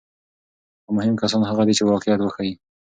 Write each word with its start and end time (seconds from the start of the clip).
خو 0.83 0.89
مهم 0.97 1.15
کسان 1.21 1.41
هغه 1.45 1.63
دي 1.67 1.73
چې 1.77 1.83
واقعیت 1.85 2.19
وښيي. 2.21 2.53